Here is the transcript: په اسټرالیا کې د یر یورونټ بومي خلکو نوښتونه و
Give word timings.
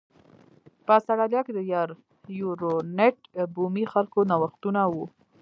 په 0.85 0.91
اسټرالیا 0.97 1.41
کې 1.45 1.51
د 1.55 1.59
یر 1.71 1.89
یورونټ 2.39 3.17
بومي 3.53 3.85
خلکو 3.93 4.19
نوښتونه 4.31 4.81
و 4.93 4.95